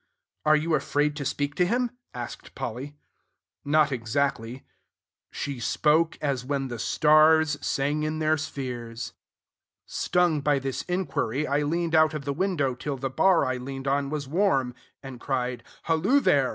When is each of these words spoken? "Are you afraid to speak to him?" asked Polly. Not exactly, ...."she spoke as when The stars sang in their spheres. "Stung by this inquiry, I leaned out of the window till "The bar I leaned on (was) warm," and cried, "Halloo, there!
"Are 0.47 0.55
you 0.55 0.73
afraid 0.73 1.15
to 1.17 1.25
speak 1.25 1.53
to 1.61 1.65
him?" 1.67 1.91
asked 2.11 2.55
Polly. 2.55 2.95
Not 3.63 3.91
exactly, 3.91 4.65
...."she 5.31 5.59
spoke 5.59 6.17
as 6.21 6.43
when 6.43 6.69
The 6.69 6.79
stars 6.79 7.55
sang 7.63 8.01
in 8.01 8.17
their 8.17 8.35
spheres. 8.35 9.13
"Stung 9.85 10.41
by 10.41 10.57
this 10.57 10.81
inquiry, 10.87 11.45
I 11.45 11.61
leaned 11.61 11.93
out 11.93 12.15
of 12.15 12.25
the 12.25 12.33
window 12.33 12.73
till 12.73 12.97
"The 12.97 13.11
bar 13.11 13.45
I 13.45 13.57
leaned 13.57 13.87
on 13.87 14.09
(was) 14.09 14.27
warm," 14.27 14.73
and 15.03 15.19
cried, 15.19 15.61
"Halloo, 15.83 16.19
there! 16.19 16.49